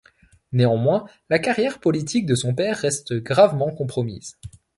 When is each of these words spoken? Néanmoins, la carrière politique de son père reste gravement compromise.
Néanmoins, 0.51 1.05
la 1.29 1.37
carrière 1.37 1.79
politique 1.79 2.25
de 2.25 2.33
son 2.33 2.55
père 2.55 2.79
reste 2.79 3.13
gravement 3.21 3.69
compromise. 3.69 4.35